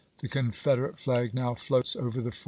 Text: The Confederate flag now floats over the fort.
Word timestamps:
The 0.19 0.27
Confederate 0.27 0.97
flag 0.97 1.35
now 1.35 1.53
floats 1.53 1.95
over 1.95 2.21
the 2.21 2.31
fort. 2.31 2.39